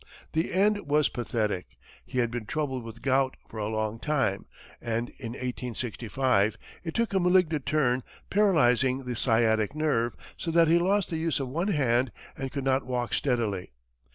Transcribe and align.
The 0.33 0.51
end 0.51 0.79
was 0.87 1.09
pathetic. 1.09 1.77
He 2.03 2.17
had 2.17 2.31
been 2.31 2.47
troubled 2.47 2.83
with 2.83 3.03
gout 3.03 3.37
for 3.47 3.59
a 3.59 3.67
long 3.69 3.99
time, 3.99 4.47
and 4.81 5.09
in 5.19 5.33
1865, 5.33 6.57
it 6.83 6.95
took 6.95 7.13
a 7.13 7.19
malignant 7.19 7.67
turn, 7.67 8.01
paralyzing 8.31 9.05
the 9.05 9.15
sciatic 9.15 9.75
nerve, 9.75 10.15
so 10.37 10.49
that 10.49 10.67
he 10.69 10.79
lost 10.79 11.11
the 11.11 11.17
use 11.17 11.39
of 11.39 11.49
one 11.49 11.67
hand, 11.67 12.11
and 12.35 12.51
could 12.51 12.63
not 12.63 12.83
walk 12.87 13.13
steadily. 13.13 13.73